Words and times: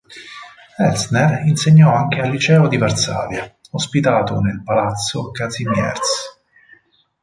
Elsner 0.79 1.43
insegnò 1.45 1.93
anche 1.93 2.21
al 2.21 2.31
Liceo 2.31 2.67
di 2.67 2.77
Varsavia, 2.77 3.55
ospitato 3.73 4.39
nel 4.39 4.63
Palazzo 4.63 5.29
Kazimierz. 5.29 6.39